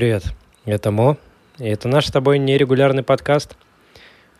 [0.00, 0.24] Привет,
[0.64, 1.18] это Мо,
[1.58, 3.54] и это наш с тобой нерегулярный подкаст.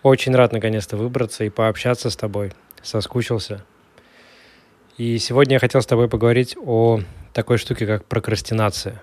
[0.02, 2.52] Очень рад наконец-то выбраться и пообщаться с тобой.
[2.80, 3.62] Соскучился.
[4.96, 7.00] И сегодня я хотел с тобой поговорить о
[7.34, 9.02] такой штуке, как прокрастинация.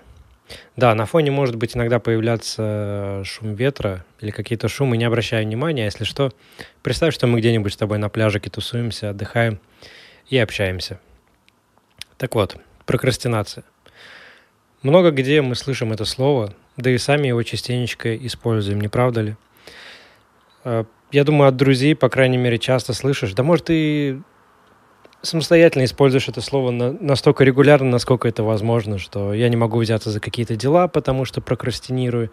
[0.74, 5.84] Да, на фоне может быть иногда появляться шум ветра или какие-то шумы, не обращая внимания.
[5.84, 6.32] Если что,
[6.82, 9.60] представь, что мы где-нибудь с тобой на пляжике тусуемся, отдыхаем
[10.28, 10.98] и общаемся.
[12.16, 13.62] Так вот, прокрастинация–
[14.82, 19.36] много где мы слышим это слово, да и сами его частенечко используем, не правда ли?
[20.64, 23.32] А, я думаю, от друзей, по крайней мере, часто слышишь.
[23.32, 24.22] Да может, ты
[25.22, 30.20] самостоятельно используешь это слово настолько регулярно, насколько это возможно, что я не могу взяться за
[30.20, 32.30] какие-то дела, потому что прокрастинирую.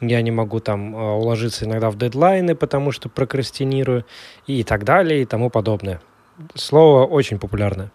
[0.00, 4.04] Я не могу там а, уложиться иногда в дедлайны, потому что прокрастинирую
[4.46, 6.02] и так далее и тому подобное.
[6.54, 7.90] Слово очень популярное.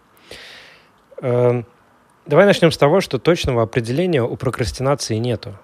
[2.24, 5.58] Давай начнем с того, что точного определения у прокрастинации нету.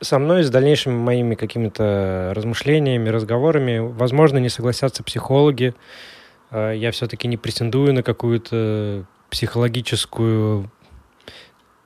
[0.00, 5.74] Со мной с дальнейшими моими какими-то размышлениями, разговорами, возможно, не согласятся психологи.
[6.50, 10.70] А, я все-таки не претендую на какую-то психологическую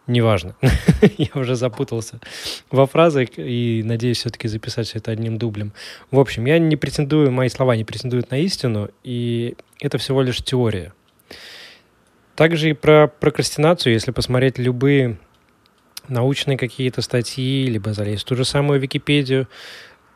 [0.08, 0.56] неважно.
[1.18, 2.18] я уже запутался
[2.72, 5.72] во фразах и надеюсь все-таки записать все это одним дублем.
[6.10, 10.42] В общем, я не претендую, мои слова не претендуют на истину, и это всего лишь
[10.42, 10.92] теория.
[12.39, 15.19] Также и про прокрастинацию, если посмотреть любые
[16.06, 19.48] научные какие-то статьи, либо залезть в ту же самую Википедию,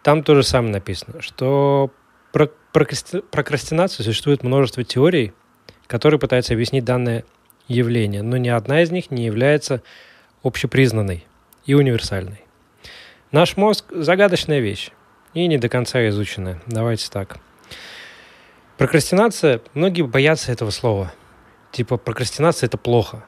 [0.05, 1.91] там то же самое написано, что
[2.31, 5.33] про прокрастинацию существует множество теорий,
[5.89, 7.25] которые пытаются объяснить данное
[7.67, 9.83] явление, но ни одна из них не является
[10.45, 11.27] общепризнанной
[11.67, 12.45] и универсальной.
[13.33, 14.91] Наш мозг– загадочная вещь
[15.35, 16.63] и не до конца изученная.
[16.69, 17.39] Давайте так.
[18.79, 21.13] Прокрастинация, многие боятся этого слова–
[21.73, 23.25] типа прокрастинация это плохо.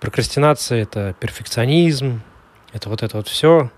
[0.00, 2.22] Прокрастинация это перфекционизм,
[2.72, 3.70] это вот это вот все.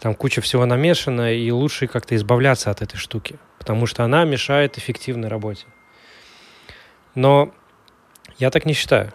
[0.00, 4.78] Там куча всего намешано, и лучше как-то избавляться от этой штуки, потому что она мешает
[4.78, 5.66] эффективной работе.
[7.14, 7.52] Но
[8.38, 9.12] я так не считаю.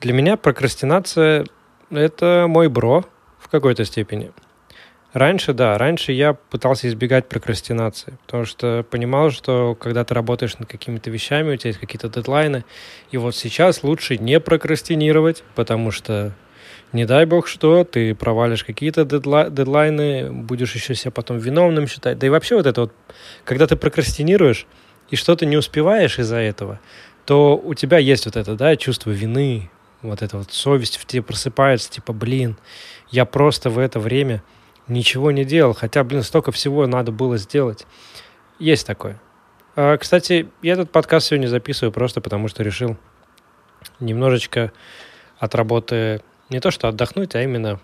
[0.00, 1.46] Для меня прокрастинация–
[1.90, 3.04] это мой бро
[3.38, 4.32] в какой-то степени–
[5.16, 10.68] Раньше, да, раньше я пытался избегать прокрастинации, потому что понимал, что когда ты работаешь над
[10.68, 12.66] какими-то вещами, у тебя есть какие-то дедлайны,
[13.10, 16.34] и вот сейчас лучше не прокрастинировать, потому что
[16.92, 22.18] не дай бог что, ты провалишь какие-то дедлайны, будешь еще себя потом виновным считать.
[22.18, 22.92] Да и вообще вот это вот,
[23.46, 24.66] когда ты прокрастинируешь
[25.08, 26.78] и что-то не успеваешь из-за этого,
[27.24, 29.70] то у тебя есть вот это, да, чувство вины,
[30.02, 32.58] вот эта вот совесть в тебе просыпается, типа, блин,
[33.10, 34.42] я просто в это время
[34.88, 37.86] ничего не делал, хотя, блин, столько всего надо было сделать.
[38.58, 39.20] Есть такое.
[39.74, 42.96] А, кстати, я этот подкаст сегодня записываю просто потому, что решил
[44.00, 44.72] немножечко
[45.38, 47.80] от работы не то что отдохнуть, а именно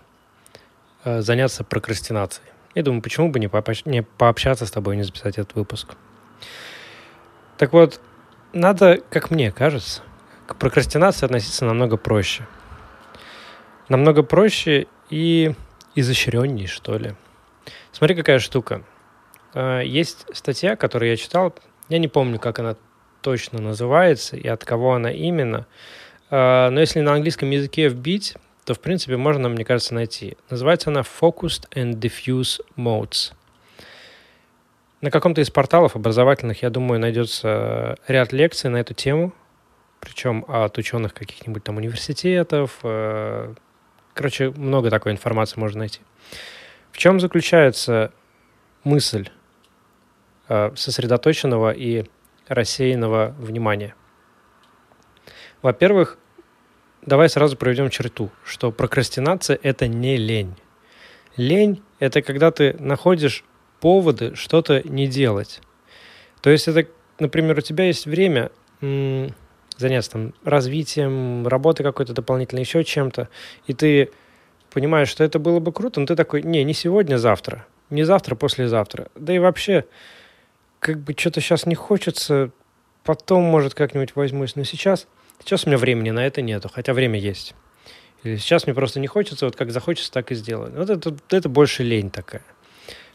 [1.03, 2.47] э, заняться прокрастинацией.
[2.75, 3.49] Я думаю, почему бы не,
[3.85, 5.95] не пообщаться с тобой и не записать этот выпуск.
[7.57, 7.99] Так вот,
[8.53, 10.01] надо, как мне кажется,
[10.47, 12.47] к прокрастинации относиться намного проще.
[13.89, 15.53] Намного проще и
[15.95, 17.15] изощренней, что ли.
[17.91, 18.83] Смотри, какая штука.
[19.53, 21.53] А, есть статья, которую я читал,
[21.89, 22.75] я не помню, как она
[23.21, 25.67] точно называется и от кого она именно,
[26.29, 30.37] а, но если на английском языке вбить, то, в принципе, можно, мне кажется, найти.
[30.49, 33.33] Называется она Focused and Diffuse Modes.
[35.01, 39.33] На каком-то из порталов образовательных, я думаю, найдется ряд лекций на эту тему,
[39.99, 43.53] причем от ученых каких-нибудь там университетов, э,
[44.13, 46.01] Короче, много такой информации можно найти.
[46.91, 48.11] В чем заключается
[48.83, 49.29] мысль
[50.47, 52.05] э, сосредоточенного и
[52.47, 53.95] рассеянного внимания?
[55.61, 56.17] Во-первых,
[57.01, 60.55] давай сразу проведем черту, что прокрастинация– это не лень.
[61.35, 63.43] Лень– это когда ты находишь
[63.79, 65.61] поводы что-то не делать.
[66.41, 66.87] То есть это,
[67.19, 68.51] например, у тебя есть время
[69.77, 73.29] заняться там развитием, работой какой-то дополнительной, еще чем-то,
[73.67, 74.11] и ты
[74.71, 78.35] понимаешь, что это было бы круто, но ты такой, не, не сегодня, завтра, не завтра,
[78.35, 79.07] послезавтра.
[79.15, 79.85] Да и вообще,
[80.79, 82.51] как бы что-то сейчас не хочется,
[83.03, 85.07] потом, может, как-нибудь возьмусь, но сейчас,
[85.39, 87.55] сейчас у меня времени на это нету, хотя время есть.
[88.23, 90.71] Или сейчас мне просто не хочется, вот как захочется, так и сделаю.
[90.75, 92.43] Вот это, это больше лень такая.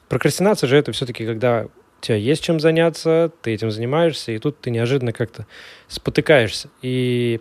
[0.08, 1.66] Прокрастинация же это все-таки, когда
[2.00, 5.46] тебя есть чем заняться, ты этим занимаешься, и тут ты неожиданно как-то
[5.88, 6.68] спотыкаешься.
[6.82, 7.40] И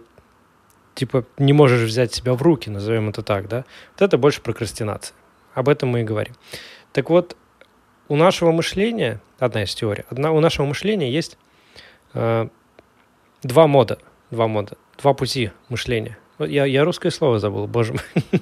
[0.96, 5.16] типа не можешь взять себя в руки, назовем это так, да, вот это больше прокрастинация.
[5.54, 6.34] Об этом мы и говорим.
[6.92, 7.36] Так вот,
[8.08, 11.38] у нашего мышления, одна из теорий, одна, у нашего мышления есть
[12.14, 12.48] э,
[13.44, 14.00] два мода,
[14.32, 16.18] два мода, два пути мышления.
[16.40, 18.42] Я, я русское слово забыл, боже мой.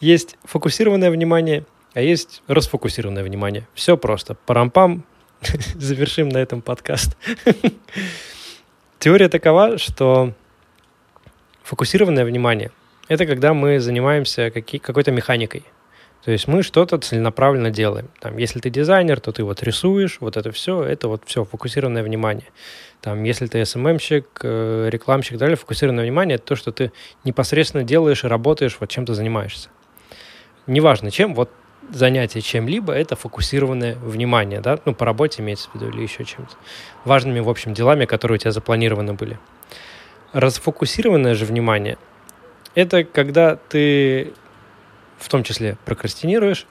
[0.00, 1.64] Есть фокусированное внимание,
[1.98, 3.66] а есть расфокусированное внимание.
[3.74, 4.36] Все просто.
[4.46, 5.04] Парампам.
[5.74, 7.16] Завершим на этом подкаст.
[9.00, 10.32] Теория такова, что
[11.64, 12.70] фокусированное внимание–
[13.08, 15.64] это когда мы занимаемся какой-то механикой–
[16.24, 18.10] то есть мы что-то целенаправленно делаем.
[18.20, 22.02] Там, если ты дизайнер, то ты вот рисуешь, вот это все, это вот все, фокусированное
[22.02, 22.48] внимание.
[23.00, 26.92] Там, если ты СММщик, э, рекламщик, далее, фокусированное внимание– это то, что ты
[27.24, 29.70] непосредственно делаешь и работаешь, вот чем ты занимаешься.
[30.66, 31.50] Неважно чем, вот
[31.92, 36.54] занятие чем-либо– это фокусированное внимание, да, ну, по работе имеется в виду или еще чем-то.
[37.04, 39.38] Важными, в общем, делами, которые у тебя запланированы были.
[40.32, 41.98] Расфокусированное же внимание–
[42.74, 44.32] это когда ты
[45.18, 46.66] в том числе прокрастинируешь,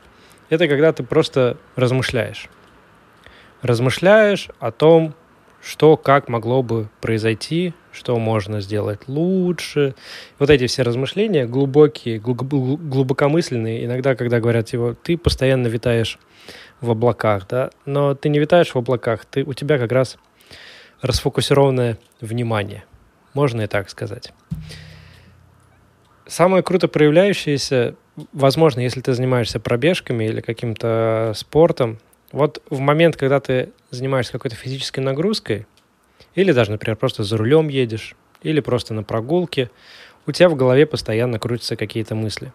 [0.50, 2.48] это когда ты просто размышляешь.
[3.62, 5.14] Размышляешь о том,
[5.68, 9.96] что, как могло бы произойти, что можно сделать лучше.
[10.40, 13.84] Вот эти все размышления глубокие, глубокомысленные.
[13.84, 16.20] Иногда, когда говорят, типа, ты постоянно витаешь
[16.80, 20.18] в облаках, да, но ты не витаешь в облаках, ты, у тебя как раз
[21.02, 22.86] расфокусированное внимание.
[23.34, 24.32] Можно и так сказать.
[26.28, 27.96] Самое круто проявляющееся
[28.34, 32.00] возможно, если ты занимаешься пробежками или каким-то спортом,
[32.32, 35.66] вот в момент, когда ты занимаешься какой-то физической нагрузкой,
[36.36, 39.72] или даже, например, просто за рулем едешь, или просто на прогулке,
[40.26, 42.52] у тебя в голове постоянно крутятся какие-то мысли.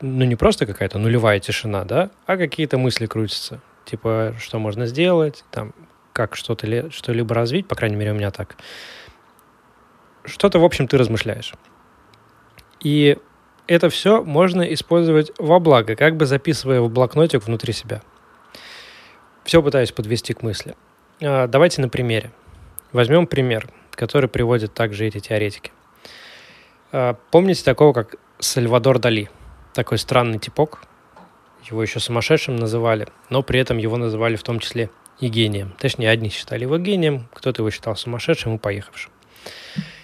[0.00, 3.60] Ну, не просто какая-то нулевая тишина, да, а какие-то мысли крутятся.
[3.84, 5.72] Типа, что можно сделать, там,
[6.12, 8.56] как что-то, что-либо развить, по крайней мере, у меня так.
[10.24, 11.54] Что-то, в общем, ты размышляешь.
[12.80, 13.18] И
[13.66, 18.02] это все можно использовать во благо, как бы записывая в блокнотик внутри себя.
[19.48, 20.76] Все пытаюсь подвести к мысли.
[21.22, 22.32] А, давайте на примере.
[22.92, 25.72] Возьмем пример, который приводит также эти теоретики.
[26.92, 29.30] А, помните такого, как Сальвадор Дали?
[29.72, 30.82] Такой странный типок.
[31.64, 35.74] Его еще сумасшедшим называли, но при этом его называли в том числе и гением.
[35.78, 39.10] Точнее, одни считали его гением, кто-то его считал сумасшедшим и поехавшим.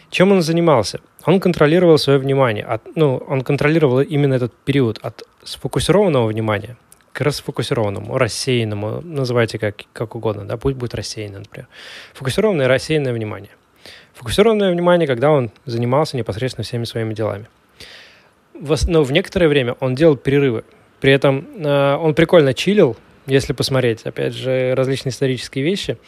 [0.09, 1.01] Чем он занимался?
[1.27, 2.65] Он контролировал свое внимание.
[2.65, 6.79] От, ну, он контролировал именно этот период от сфокусированного внимания
[7.15, 11.69] к расфокусированному, рассеянному, называйте как, как угодно, да, пусть будет рассеянный, например.
[12.13, 13.53] Фокусированное и рассеянное внимание.
[14.15, 17.47] Фокусированное внимание, когда он занимался непосредственно всеми своими делами.
[18.53, 20.65] Но в некоторое время он делал перерывы.
[21.01, 22.97] При этом э, он прикольно чилил,
[23.27, 25.99] если посмотреть, опять же, различные исторические вещи.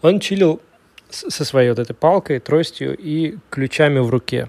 [0.00, 0.62] Он чилил
[1.10, 4.48] со своей вот этой палкой, тростью и ключами в руке.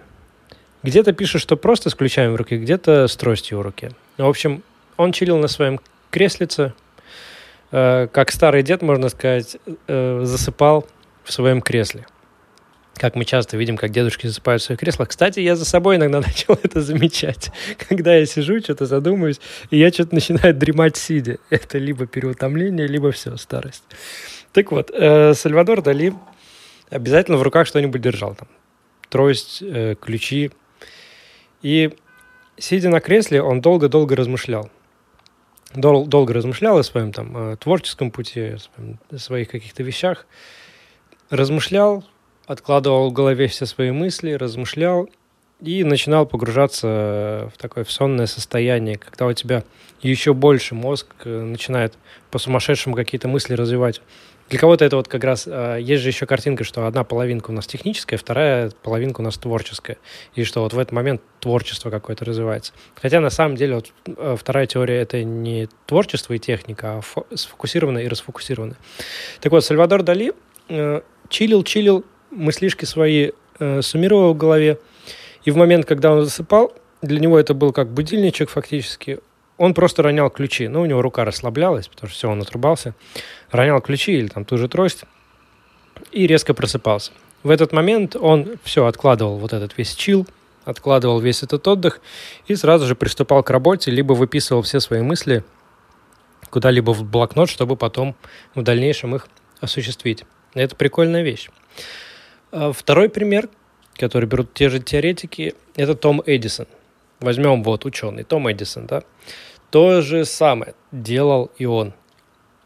[0.83, 3.91] Где-то пишет, что просто с ключами в руке, где-то с тростью в руке.
[4.17, 4.63] В общем,
[5.01, 5.80] он чилил на своем
[6.12, 6.74] креслице,
[7.71, 9.57] э, как старый дед, можно сказать,
[9.88, 10.88] э, засыпал
[11.24, 12.06] в своем кресле.
[12.95, 15.09] Как мы часто видим, как дедушки засыпают в своих креслах.
[15.09, 17.51] Кстати, я за собой иногда начал это замечать.
[17.89, 19.39] Когда я сижу, что-то задумаюсь,
[19.71, 21.39] и я что-то начинаю дремать сидя.
[21.50, 23.83] Это либо переутомление, либо все, старость.
[24.53, 26.13] Так вот, э, Сальвадор Дали
[26.89, 28.36] обязательно в руках что-нибудь держал.
[28.36, 28.50] Там,
[29.09, 29.63] трость,
[30.00, 30.51] ключи.
[31.62, 31.92] И
[32.57, 34.69] сидя на кресле, он долго-долго размышлял.
[35.73, 38.56] Дол- долго размышлял о своем там о творческом пути,
[39.12, 40.25] о своих каких-то вещах.
[41.29, 42.03] Размышлял,
[42.45, 45.10] откладывал в голове все свои мысли, размышлял
[45.62, 49.63] и начинал погружаться в такое в сонное состояние, когда у тебя
[50.01, 51.94] еще больше мозг э, начинает
[52.32, 54.01] по сумасшедшему какие-то мысли развивать.
[54.50, 55.48] Для кого-то это вот как раз...
[55.48, 59.38] Э, есть же еще картинка, что одна половинка у нас техническая, вторая половинка у нас
[59.38, 59.98] творческая.
[60.36, 62.74] И что вот в этот момент творчество какое-то развивается.
[62.96, 68.03] Хотя на самом деле вот э, вторая теория— это не творчество и техника, а сфокусированное
[68.03, 68.77] и расфокусированное.
[69.39, 70.34] Так вот, Сальвадор Дали
[70.70, 74.80] э, чилил, чилил, мыслишки свои э, суммировал в голове.
[75.43, 79.19] И в момент, когда он засыпал, для него это был как будильничек фактически
[79.62, 80.67] он просто ронял ключи.
[80.67, 82.95] Ну, у него рука расслаблялась, потому что все, он отрубался.
[83.51, 85.03] Ронял ключи или там ту же трость
[86.12, 87.12] и резко просыпался.
[87.43, 90.25] В этот момент он все откладывал вот этот весь чил,
[90.65, 92.01] откладывал весь этот отдых
[92.48, 95.43] и сразу же приступал к работе, либо выписывал все свои мысли
[96.50, 98.15] куда-либо в блокнот, чтобы потом
[98.55, 99.27] в дальнейшем их
[99.60, 100.25] осуществить.
[100.55, 101.50] Это прикольная вещь.
[102.51, 103.48] А второй пример,
[104.01, 106.65] который берут те же теоретики, это Том Эдисон.
[107.20, 109.03] Возьмем вот ученый Том Эдисон, да.
[109.70, 111.93] То же самое делал и он.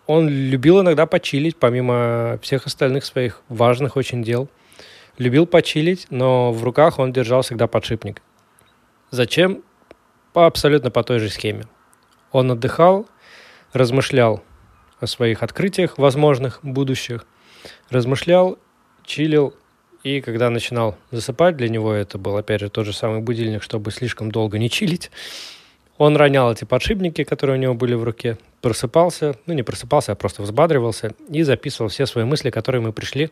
[0.07, 4.47] Он любил иногда почилить, помимо всех остальных своих важных очень дел.
[5.17, 8.21] Любил почилить, но в руках он держал всегда подшипник.
[9.11, 9.61] Зачем?
[10.31, 11.65] По абсолютно по той же схеме.
[12.31, 13.07] Он отдыхал,
[13.73, 14.41] размышлял
[15.01, 17.25] о своих открытиях возможных, будущих,
[17.89, 18.57] размышлял,
[19.03, 19.53] чилил,
[20.05, 23.89] и когда начинал засыпать, для него это был, опять же, тот же самый будильник, чтобы
[23.89, 25.09] слишком долго не чилить,
[25.97, 30.15] Он ронял эти подшипники, которые у него были в руке, просыпался, ну не просыпался, а
[30.15, 33.31] просто взбадривался и записывал все свои мысли, которые мы пришли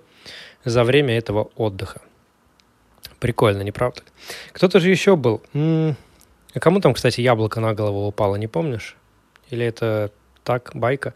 [0.66, 2.02] за время этого отдыха.
[3.20, 4.02] Прикольно, не правда?
[4.52, 5.44] Кто-то же еще был.
[5.54, 5.96] М-м-
[6.56, 8.98] а кому там, кстати, яблоко на голову упало, не помнишь?
[9.52, 10.10] Или это
[10.44, 11.14] так, байка?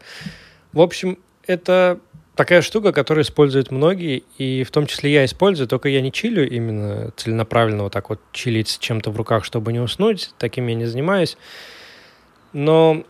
[0.72, 1.98] В общем, это
[2.38, 6.48] такая штука, которую используют многие, и в том числе я использую, только я не чилю
[6.48, 10.76] именно целенаправленно вот так вот чилить с чем-то в руках, чтобы не уснуть, таким я
[10.76, 11.36] не занимаюсь.
[12.52, 13.02] Но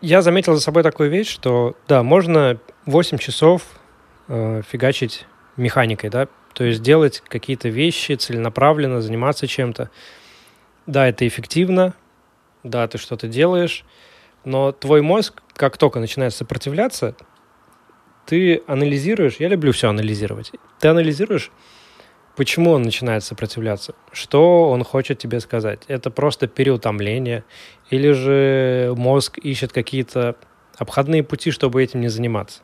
[0.00, 3.62] я заметил за собой такую вещь, что да, можно 8 часов
[4.26, 9.90] э, фигачить механикой, да, то есть делать какие-то вещи целенаправленно, заниматься чем-то.
[10.86, 11.94] Да, это эффективно,
[12.64, 13.84] да, ты что-то делаешь,
[14.46, 17.14] но твой мозг, как только начинает сопротивляться,
[18.24, 21.50] ты анализируешь, я люблю все анализировать, ты анализируешь,
[22.36, 25.80] почему он начинает сопротивляться, что он хочет тебе сказать.
[25.88, 27.44] Это просто переутомление,
[27.90, 30.36] или же мозг ищет какие-то
[30.78, 32.62] обходные пути, чтобы этим не заниматься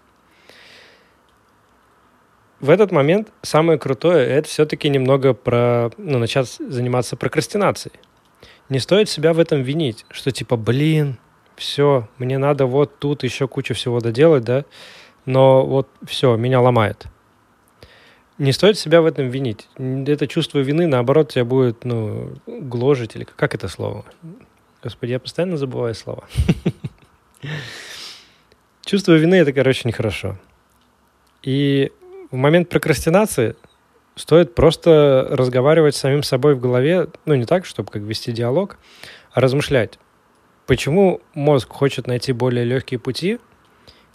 [2.62, 7.98] в этот момент самое крутое это все-таки немного про ну, начать заниматься прокрастинацией.
[8.68, 11.18] Не стоит себя в этом винить, что типа, блин,
[11.62, 14.64] все, мне надо вот тут еще кучу всего доделать, да,
[15.24, 17.06] но вот все, меня ломает.
[18.38, 19.68] Не стоит себя в этом винить.
[19.76, 24.04] Это чувство вины, наоборот, тебя будет, ну, гложить, или как это слово?
[24.82, 26.24] Господи, я постоянно забываю слова.
[28.84, 30.38] Чувство вины— это, короче, нехорошо.
[31.42, 31.92] И
[32.30, 33.54] в момент прокрастинации
[34.16, 38.76] стоит просто разговаривать с самим собой в голове, ну, не так, чтобы как вести диалог,
[39.32, 39.98] а размышлять,
[40.72, 43.38] почему мозг хочет найти более легкие пути,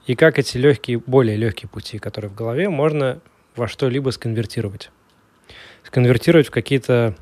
[0.07, 3.19] и как эти легкие, более легкие пути, которые в голове, можно
[3.55, 4.89] во что-либо сконвертировать.
[5.83, 7.15] Сконвертировать в какие-то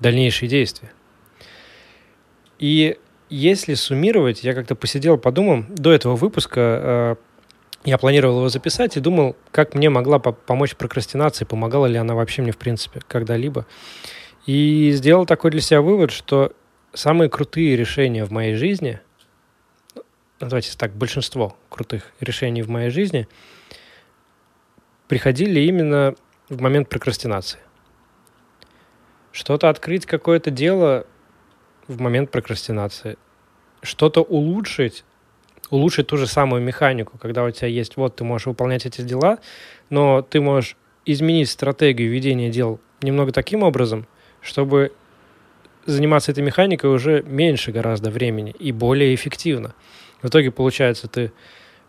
[0.00, 0.90] дальнейшие действия.
[2.58, 2.96] И
[3.28, 7.16] если суммировать, я как-то посидел, подумал, до этого выпуска э,
[7.84, 12.40] я планировал его записать и думал, как мне могла помочь прокрастинация, помогала ли она вообще
[12.40, 13.66] мне, в принципе, когда-либо.
[14.46, 16.54] И сделал такой для себя вывод, что
[16.92, 19.00] самые крутые решения в моей жизни,
[20.40, 23.28] давайте так, большинство крутых решений в моей жизни
[25.06, 26.14] приходили именно
[26.48, 27.60] в момент прокрастинации.
[29.32, 31.06] Что-то открыть, какое-то дело
[31.86, 33.16] в момент прокрастинации.
[33.82, 35.04] Что-то улучшить
[35.70, 39.38] улучшить ту же самую механику, когда у тебя есть, вот ты можешь выполнять эти дела,
[39.90, 44.06] но ты можешь изменить стратегию ведения дел немного таким образом,
[44.40, 44.92] чтобы
[45.92, 49.74] заниматься этой механикой уже меньше гораздо времени и более эффективно.
[50.22, 51.32] В итоге, получается, ты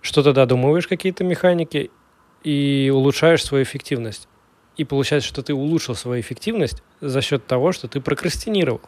[0.01, 1.91] что-то додумываешь какие-то механики
[2.43, 4.27] и улучшаешь свою эффективность.
[4.77, 8.81] И получается, что ты улучшил свою эффективность за счет того, что ты прокрастинировал.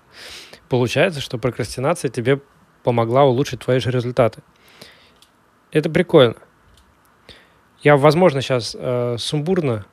[0.70, 2.40] Получается, что прокрастинация тебе
[2.84, 4.42] помогла улучшить твои же результаты.
[5.72, 6.36] Это прикольно.
[7.82, 9.86] Я, возможно, сейчас э, сумбурно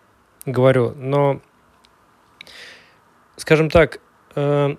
[0.46, 1.40] говорю, но,
[3.36, 4.00] скажем так,
[4.34, 4.76] э,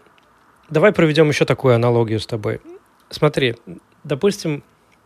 [0.70, 2.62] давай проведем еще такую аналогию с тобой.
[3.10, 3.56] Смотри,
[4.04, 4.64] допустим,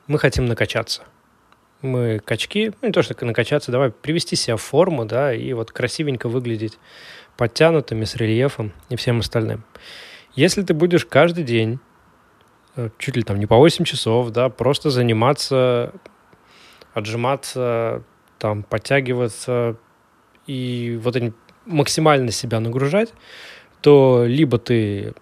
[0.08, 1.04] мы хотим накачаться.
[1.82, 5.72] Мы качки, ну не то, что накачаться, давай привести себя в форму, да, и вот
[5.72, 6.80] красивенько выглядеть
[7.36, 9.64] подтянутыми, с рельефом и всем остальным.
[10.34, 11.80] Если ты будешь каждый день
[12.76, 15.94] Э, чуть ли там не по 8 часов, да, просто заниматься,
[16.94, 18.04] отжиматься,
[18.40, 19.78] там, подтягиваться
[20.48, 21.16] и вот
[21.66, 23.14] максимально себя нагружать,
[23.82, 25.14] то либо ты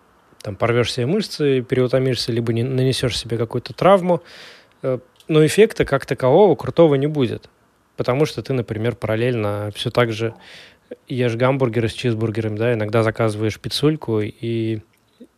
[0.41, 4.21] там порвешь себе мышцы, переутомишься, либо не, нанесешь себе какую-то травму,
[4.81, 7.49] э, но эффекта как такового крутого не будет,
[7.97, 10.33] потому что ты, например, параллельно все так же
[11.07, 14.79] ешь гамбургеры с чизбургерами, да, иногда заказываешь пиццульку и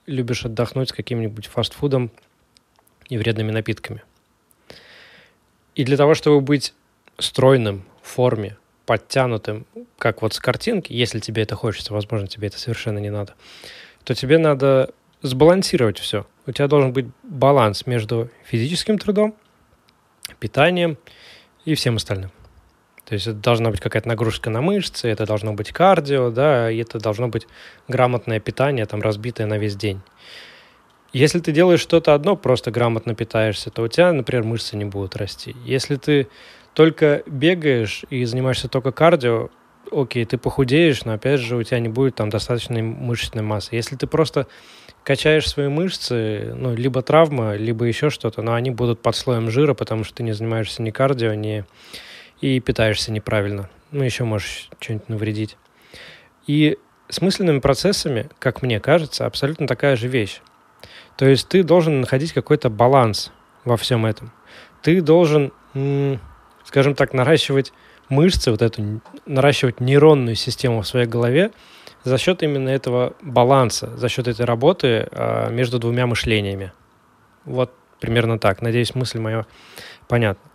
[0.05, 2.11] любишь отдохнуть с каким-нибудь фастфудом
[3.09, 4.03] и вредными напитками.
[5.75, 6.73] И для того, чтобы быть
[7.17, 9.65] стройным, в форме, подтянутым,
[9.97, 13.33] как вот с картинки, если тебе это хочется, возможно, тебе это совершенно не надо,
[14.03, 16.25] то тебе надо сбалансировать все.
[16.45, 19.35] У тебя должен быть баланс между физическим трудом,
[20.39, 20.97] питанием
[21.65, 22.31] и всем остальным.
[23.05, 26.77] То есть это должна быть какая-то нагрузка на мышцы, это должно быть кардио, да, и
[26.77, 27.47] это должно быть
[27.87, 30.01] грамотное питание, там, разбитое на весь день.
[31.11, 35.15] Если ты делаешь что-то одно, просто грамотно питаешься, то у тебя, например, мышцы не будут
[35.15, 35.55] расти.
[35.63, 36.27] Если ты
[36.73, 39.49] только бегаешь и занимаешься только кардио,
[39.91, 43.75] окей, ты похудеешь, но опять же у тебя не будет там достаточной мышечной массы.
[43.75, 44.47] Если ты просто
[45.03, 49.73] качаешь свои мышцы, ну, либо травма, либо еще что-то, но они будут под слоем жира,
[49.73, 51.65] потому что ты не занимаешься ни кардио, ни
[52.41, 53.69] и питаешься неправильно.
[53.91, 55.57] Ну, еще можешь что-нибудь навредить.
[56.47, 56.77] И
[57.09, 60.41] с мысленными процессами, как мне кажется, абсолютно такая же вещь.
[61.15, 63.31] То есть ты должен находить какой-то баланс
[63.63, 64.31] во всем этом.
[64.81, 65.53] Ты должен,
[66.65, 67.71] скажем так, наращивать
[68.09, 71.51] мышцы, вот эту, наращивать нейронную систему в своей голове
[72.03, 76.73] за счет именно этого баланса, за счет этой работы а, между двумя мышлениями.
[77.45, 78.61] Вот примерно так.
[78.61, 79.45] Надеюсь, мысль моя
[80.07, 80.49] понятна.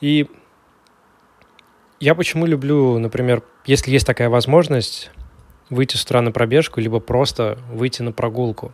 [0.00, 0.28] И
[2.00, 5.10] я почему люблю, например, если есть такая возможность,
[5.70, 8.72] выйти с утра на пробежку, либо просто выйти на прогулку.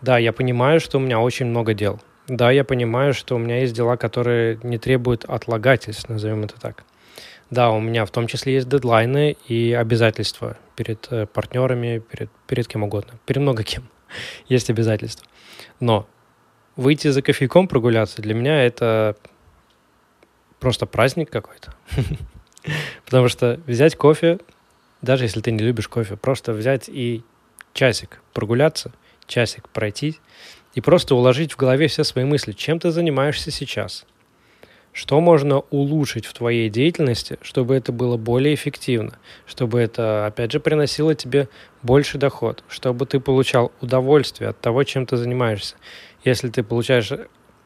[0.00, 2.00] Да, я понимаю, что у меня очень много дел.
[2.28, 6.84] Да, я понимаю, что у меня есть дела, которые не требуют отлагательств, назовем это так.
[7.50, 12.66] Да, у меня в том числе есть дедлайны и обязательства перед э, партнерами, перед, перед
[12.66, 13.88] кем угодно, перед много кем
[14.48, 15.24] есть обязательства.
[15.78, 16.08] Но
[16.74, 19.16] выйти за кофейком прогуляться для меня это
[20.58, 21.72] просто праздник какой-то.
[23.04, 24.40] Потому что взять кофе,
[25.00, 27.22] даже если ты не любишь кофе, просто взять и
[27.72, 28.90] часик прогуляться,
[29.28, 30.18] часик пройти
[30.76, 34.04] и просто уложить в голове все свои мысли, чем ты занимаешься сейчас,
[34.92, 40.60] что можно улучшить в твоей деятельности, чтобы это было более эффективно, чтобы это, опять же,
[40.60, 41.48] приносило тебе
[41.82, 45.76] больше доход, чтобы ты получал удовольствие от того, чем ты занимаешься.
[46.24, 47.10] Если ты получаешь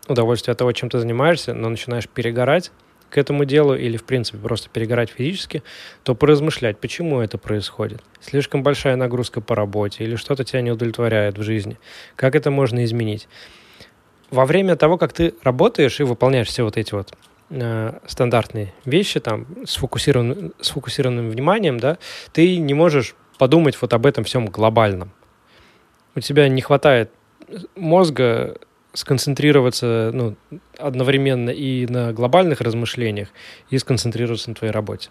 [0.07, 2.71] удовольствие от того, чем ты занимаешься, но начинаешь перегорать,
[3.11, 5.63] к этому делу или, в принципе, просто перегорать физически,
[6.05, 8.03] то поразмышлять, почему это происходит.
[8.21, 11.79] Слишком большая нагрузка по работе или что-то тебя не удовлетворяет в жизни.
[12.17, 13.29] Как это можно изменить?
[14.31, 17.13] Во время того, как ты работаешь и выполняешь все вот эти вот
[17.51, 21.99] э, стандартные вещи там с фокусированным, с фокусированным вниманием, да,
[22.33, 25.11] ты не можешь подумать вот об этом всем глобальном.
[26.15, 27.11] У тебя не хватает
[27.75, 28.57] мозга
[28.93, 30.37] сконцентрироваться ну,
[30.79, 33.29] одновременно и на глобальных размышлениях,
[33.71, 35.11] и сконцентрироваться на твоей работе.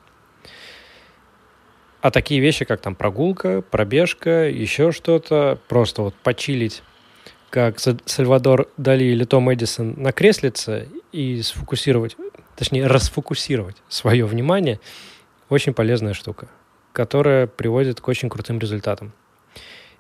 [2.02, 6.82] А такие вещи, как там прогулка, пробежка, еще что-то, просто вот почилить,
[7.50, 12.16] как Сальвадор Дали или Том Эдисон на креслице и сфокусировать,
[12.56, 14.80] точнее, расфокусировать свое внимание,
[15.50, 16.48] очень полезная штука,
[16.94, 19.12] которая приводит к очень крутым результатам.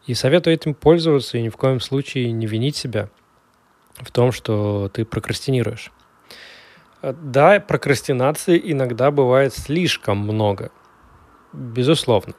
[0.05, 3.09] И советую этим пользоваться и ни в коем случае не винить себя–
[3.99, 5.91] в том, что ты прокрастинируешь.
[7.01, 10.71] Да, прокрастинации иногда бывает слишком много,
[11.53, 12.33] безусловно.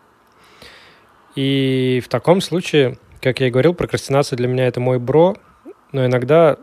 [1.34, 5.36] И в таком случае, как я и говорил, прокрастинация для меня это мой бро,
[5.92, 6.58] но иногда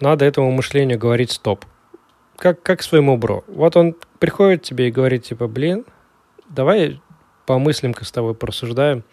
[0.00, 1.64] надо этому мышлению говорить стоп.
[2.36, 3.44] Как, как своему бро.
[3.46, 5.84] Вот он приходит тебе и говорит, типа, блин,
[6.48, 7.00] давай
[7.46, 9.04] помыслим-ка с тобой порассуждаем,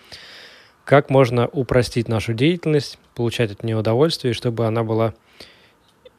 [0.91, 5.13] как можно упростить нашу деятельность, получать от нее удовольствие, чтобы она была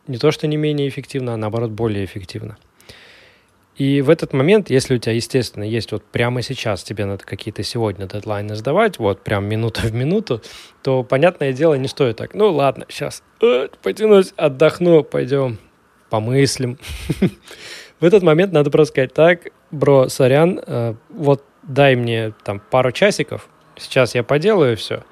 [0.06, 2.56] не то что не менее эффективна, а наоборот более эффективна.
[3.76, 7.62] И в этот момент, если у тебя, естественно, есть вот прямо сейчас, тебе надо какие-то
[7.62, 10.40] сегодня дедлайны сдавать, вот прям минута в минуту,
[10.82, 12.32] то, понятное дело, не стоит так.
[12.32, 15.58] Ну ладно, сейчас э, потянусь, отдохну, пойдем
[16.08, 16.78] помыслим.
[18.00, 22.90] В этот момент надо просто сказать, так, бро, сорян, э, вот дай мне там пару
[22.90, 23.50] часиков,
[23.82, 25.04] сейчас я поделаю все,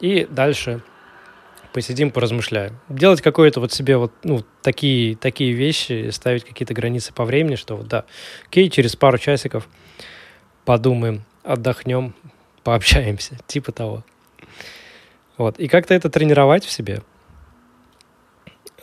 [0.00, 0.82] и дальше
[1.72, 2.78] посидим, поразмышляем.
[2.88, 7.76] Делать какое-то вот себе вот, ну, такие, такие вещи, ставить какие-то границы по времени, что
[7.76, 8.04] вот, да,
[8.46, 9.68] окей, через пару часиков
[10.64, 12.14] подумаем, отдохнем,
[12.64, 14.04] пообщаемся, типа того.
[15.38, 17.02] Вот, и как-то это тренировать в себе.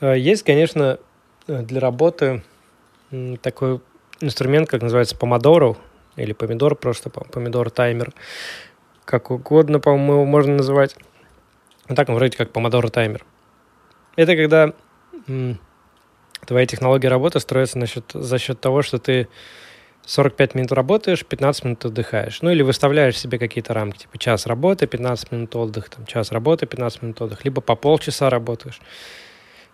[0.02, 1.00] Э, есть, конечно,
[1.48, 2.44] для работы
[3.42, 3.82] такой
[4.22, 5.78] инструмент, как называется помодоро,
[6.16, 8.14] или помидор, просто помидор таймер,
[9.10, 10.96] как угодно, по-моему, его можно называть.
[11.88, 13.26] Ну, так, вроде как помодоро таймер.
[14.16, 14.74] Это когда
[15.28, 15.60] м,
[16.46, 19.28] твоя технология работы строится насчет, за счет того, что ты
[20.06, 22.44] 45 минут работаешь, 15 минут отдыхаешь.
[22.44, 26.68] Ну или выставляешь себе какие-то рамки, типа час работы, 15 минут отдых, там, час работы,
[26.68, 28.80] 15 минут отдых, либо по полчаса работаешь.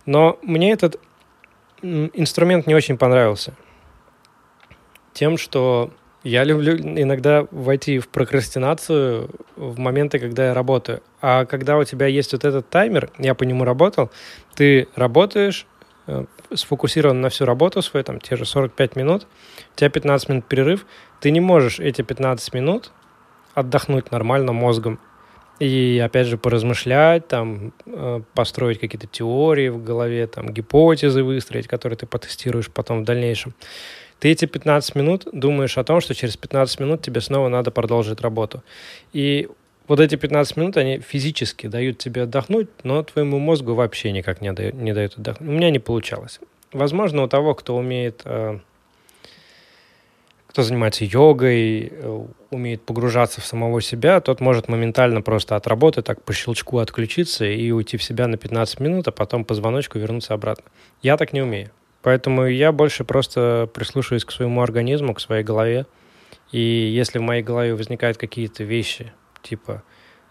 [0.06, 0.98] Но мне этот
[1.82, 3.54] инструмент не очень понравился.
[5.12, 5.91] Тем, что
[6.25, 11.03] я люблю иногда войти в прокрастинацию в моменты, когда я работаю.
[11.21, 14.09] А когда у тебя есть вот этот таймер, я по нему работал,
[14.55, 15.67] ты работаешь,
[16.07, 19.27] э, сфокусирован на всю работу свою, там, те же 45 минут,
[19.75, 20.88] у тебя 15 минут перерыв,
[21.21, 22.91] ты не можешь эти 15 минут
[23.53, 24.99] отдохнуть нормально мозгом
[25.59, 31.97] и, опять же, поразмышлять, там, э, построить какие-то теории в голове, там, гипотезы выстроить, которые
[31.97, 33.53] ты потестируешь потом в дальнейшем.
[34.19, 38.21] Ты эти 15 минут думаешь о том, что через 15 минут тебе снова надо продолжить
[38.21, 38.63] работу.
[39.13, 39.49] И
[39.88, 44.51] вот эти 15 минут, они физически дают тебе отдохнуть, но твоему мозгу вообще никак не
[44.51, 45.49] дают, не дают отдохнуть.
[45.49, 46.39] У меня не получалось.
[46.71, 48.60] Возможно, у того, кто умеет, э,
[50.47, 56.01] кто занимается йогой, э, умеет погружаться в самого себя, тот может моментально просто от работы
[56.01, 59.99] так по щелчку отключиться и уйти в себя на 15 минут, а потом по звоночку
[59.99, 60.65] вернуться обратно.
[61.01, 61.69] Я так не умею.
[62.06, 65.88] Поэтому я больше просто прислушиваюсь к своему организму, к своей голове.
[66.52, 69.82] И если в моей голове возникают какие-то вещи, типа,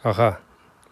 [0.01, 0.39] ага,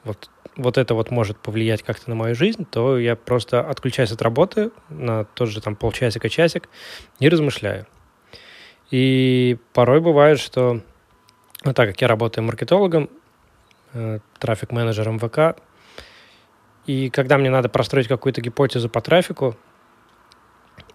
[0.03, 4.23] вот, вот это вот может повлиять как-то на мою жизнь, то я просто отключаюсь от
[4.23, 6.69] работы на тот же там полчасика-часик
[7.21, 7.87] и размышляю.
[8.91, 10.81] И порой бывает, что,
[11.63, 13.09] ну, так как я работаю маркетологом,
[13.93, 15.63] э, трафик-менеджером ВК,
[16.87, 19.57] и когда мне надо простроить какую-то гипотезу по трафику,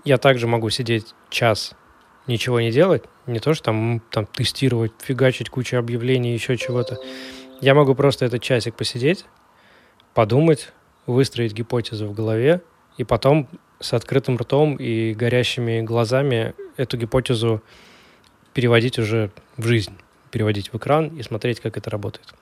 [0.04, 1.74] я также могу сидеть час,
[2.28, 7.00] ничего не делать, не то, что там, там тестировать, фигачить кучу объявлений, еще чего-то.
[7.62, 9.26] Я могу просто этот часик посидеть,
[10.14, 10.72] подумать,
[11.06, 12.62] выстроить гипотезу в голове,
[12.98, 13.48] и потом
[13.80, 17.62] с открытым ртом и горящими глазами эту гипотезу
[18.54, 19.94] переводить уже в жизнь,
[20.32, 22.34] переводить в экран и смотреть, как это работает.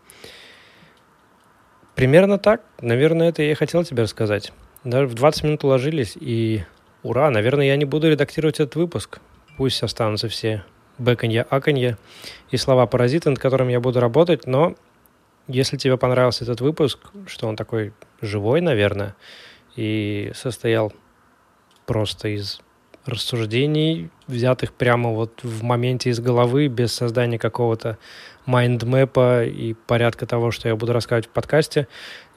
[1.96, 2.62] Примерно так.
[2.82, 4.52] Наверное, это я и хотел тебе рассказать.
[4.84, 6.64] Даже в 20 минут уложились, и
[7.06, 9.20] ура, наверное, я не буду редактировать этот выпуск.
[9.58, 10.66] Пусть останутся все
[10.98, 11.98] бэканье, аканье
[12.50, 14.76] и слова-паразиты, над которыми я буду работать, но
[15.48, 19.16] если тебе понравился этот выпуск, что он такой живой, наверное,
[19.76, 20.92] и состоял
[21.86, 22.60] просто из
[23.06, 28.00] рассуждений, взятых прямо вот в моменте из головы, без создания какого-то
[28.48, 31.88] майндмэпа и порядка того, что я буду рассказывать в подкасте.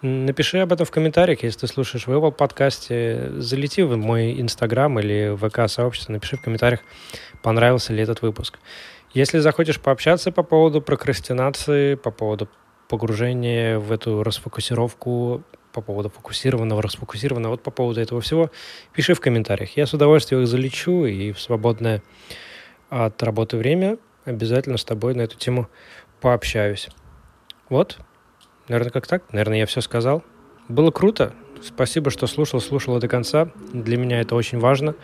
[0.01, 3.33] Напиши об этом в комментариях, если ты слушаешь в его подкасте.
[3.39, 6.81] Залети в мой инстаграм или ВК-сообщество, напиши в комментариях,
[7.43, 8.61] понравился ли этот выпуск.
[9.13, 12.49] Если захочешь пообщаться по поводу прокрастинации, по поводу
[12.89, 18.53] погружения в эту расфокусировку, по поводу фокусированного, расфокусированного, вот по поводу этого всего,
[18.93, 19.77] пиши в комментариях.
[19.77, 22.05] Я с удовольствием их залечу и в свободное
[22.89, 25.69] от работы время обязательно с тобой на эту тему
[26.21, 26.89] пообщаюсь.
[27.69, 27.99] Вот,
[28.69, 29.33] наверное, как так.
[29.33, 30.23] Наверное, я все сказал.
[30.69, 31.33] Было круто.
[31.63, 33.51] Спасибо, что слушал, слушала до конца.
[33.73, 34.95] Для меня это очень важно.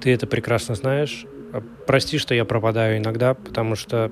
[0.00, 1.26] Ты это прекрасно знаешь.
[1.86, 4.10] Прости, что я пропадаю иногда, потому что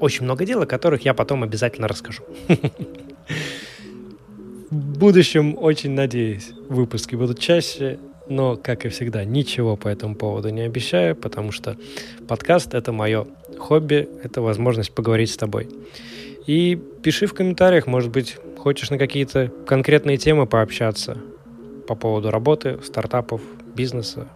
[0.00, 2.22] очень много дел, о которых я потом обязательно расскажу.
[4.70, 10.50] В будущем, очень надеюсь, выпуски будут чаще, но, как и всегда, ничего по этому поводу
[10.50, 11.76] не обещаю, потому что
[12.26, 13.26] подкаст— это мое
[13.58, 15.68] хобби, это возможность поговорить с тобой.
[16.48, 21.18] И пиши в комментариях, может быть, хочешь на какие-то конкретные темы пообщаться
[21.86, 23.42] по поводу работы, стартапов,
[23.76, 24.28] бизнеса,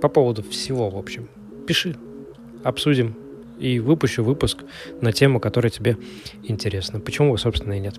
[0.00, 1.28] по поводу всего, в общем.
[1.66, 1.96] Пиши,
[2.62, 3.14] обсудим
[3.60, 4.64] и выпущу выпуск
[5.02, 5.98] на тему, которая тебе
[6.44, 6.98] интересна.
[6.98, 7.96] Почему, собственно, и нет.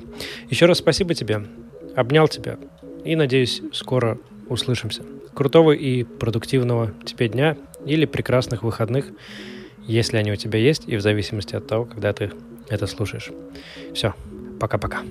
[0.49, 1.45] Еще раз спасибо тебе.
[1.95, 2.58] Обнял тебя.
[3.03, 4.17] И, надеюсь, скоро
[4.49, 5.03] услышимся.
[5.36, 9.05] Крутого и продуктивного тебе дня или прекрасных выходных,
[9.86, 12.31] если они у тебя есть, и в зависимости от того, когда ты
[12.69, 13.32] это слушаешь.
[13.93, 14.13] Все,
[14.60, 15.01] пока-пока.